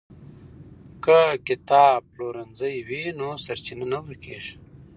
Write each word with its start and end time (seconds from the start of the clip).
که 1.05 1.19
کتابپلورنځی 1.47 2.75
وي 2.87 3.03
نو 3.19 3.27
سرچینه 3.45 3.85
نه 3.93 3.99
ورکېږي. 4.05 4.53